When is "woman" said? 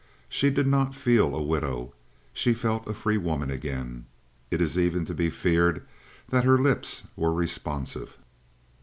3.19-3.51